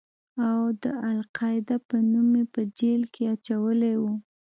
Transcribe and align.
او 0.47 0.59
د 0.81 0.85
القاعده 1.13 1.77
په 1.87 1.97
نوم 2.11 2.29
يې 2.39 2.45
په 2.53 2.61
جېل 2.77 3.01
کښې 3.13 3.25
اچولى 3.35 3.93
و. 4.01 4.03